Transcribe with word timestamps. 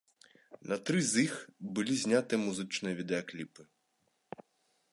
На 0.71 0.77
тры 0.89 0.99
з 1.09 1.25
іх 1.25 1.33
былі 1.75 1.93
зняты 2.03 2.33
музычныя 2.45 2.95
відэакліпы. 3.01 3.63